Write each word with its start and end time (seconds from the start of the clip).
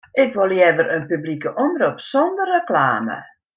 Ik 0.23 0.33
wol 0.35 0.47
leaver 0.51 0.87
in 0.95 1.05
publike 1.11 1.49
omrop 1.65 1.97
sonder 2.09 2.47
reklame. 2.53 3.17